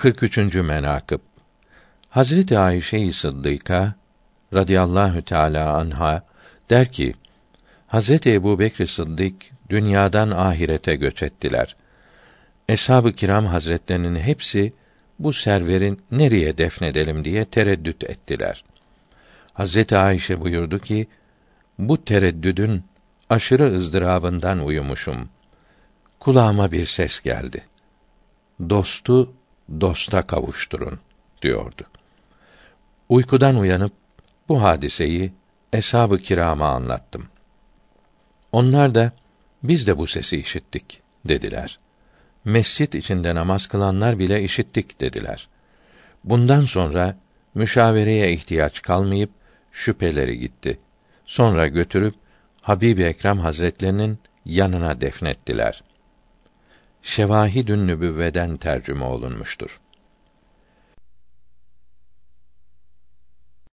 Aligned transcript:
43. 0.00 0.54
menakıb 0.54 1.20
Hazreti 2.08 2.58
Ayşe-i 2.58 3.12
Sıddıka 3.12 3.94
radıyallahu 4.54 5.22
teala 5.22 5.76
anha 5.76 6.22
der 6.70 6.92
ki: 6.92 7.14
Hazreti 7.86 8.32
Ebu 8.32 8.58
Bekr 8.58 8.84
Sıddık 8.84 9.34
dünyadan 9.70 10.30
ahirete 10.30 10.96
göç 10.96 11.22
ettiler. 11.22 11.76
Eshab-ı 12.68 13.12
kiram 13.12 13.46
hazretlerinin 13.46 14.16
hepsi 14.16 14.72
bu 15.18 15.32
serverin 15.32 16.00
nereye 16.10 16.58
defnedelim 16.58 17.24
diye 17.24 17.44
tereddüt 17.44 18.04
ettiler. 18.04 18.64
Hazreti 19.52 19.96
Ayşe 19.96 20.40
buyurdu 20.40 20.78
ki, 20.78 21.06
bu 21.78 22.04
tereddüdün 22.04 22.84
aşırı 23.30 23.76
ızdırabından 23.76 24.64
uyumuşum. 24.66 25.28
Kulağıma 26.20 26.72
bir 26.72 26.86
ses 26.86 27.20
geldi. 27.20 27.64
Dostu 28.70 29.34
dosta 29.80 30.22
kavuşturun 30.22 30.98
diyordu. 31.42 31.82
Uykudan 33.08 33.56
uyanıp 33.56 33.92
bu 34.48 34.62
hadiseyi 34.62 35.32
eshab-ı 35.72 36.18
kirama 36.18 36.68
anlattım. 36.68 37.28
Onlar 38.52 38.94
da 38.94 39.12
biz 39.62 39.86
de 39.86 39.98
bu 39.98 40.06
sesi 40.06 40.36
işittik 40.36 41.00
dediler. 41.24 41.78
Mescit 42.44 42.94
içinde 42.94 43.34
namaz 43.34 43.66
kılanlar 43.66 44.18
bile 44.18 44.42
işittik 44.42 45.00
dediler. 45.00 45.48
Bundan 46.24 46.64
sonra 46.64 47.16
müşavereye 47.54 48.32
ihtiyaç 48.32 48.82
kalmayıp 48.82 49.30
şüpheleri 49.72 50.38
gitti. 50.38 50.78
Sonra 51.26 51.66
götürüp 51.66 52.14
Habib 52.62 52.98
Ekrem 52.98 53.38
Hazretlerinin 53.38 54.18
yanına 54.44 55.00
defnettiler. 55.00 55.82
Şevahidün 57.02 57.88
Nübüvveden 57.88 58.56
tercüme 58.56 59.04
olunmuştur. 59.04 59.80